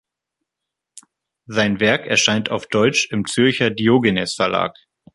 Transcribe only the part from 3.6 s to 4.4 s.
Diogenes